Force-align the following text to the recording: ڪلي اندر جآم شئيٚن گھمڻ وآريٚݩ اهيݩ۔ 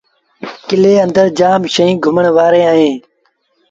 ڪلي 0.67 0.93
اندر 1.05 1.25
جآم 1.39 1.61
شئيٚن 1.73 1.95
گھمڻ 2.05 2.25
وآريٚݩ 2.35 2.69
اهيݩ۔ 2.71 2.97